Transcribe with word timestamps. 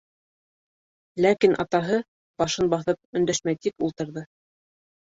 Ләкин 1.25 1.53
атаһы, 1.65 2.01
башын 2.43 2.73
баҫып, 2.75 3.01
өндәшмәй 3.21 3.65
тик 3.69 3.89
ултырҙы. 3.89 4.27